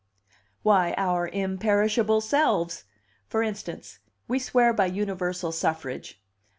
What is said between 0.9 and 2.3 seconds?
our imperishable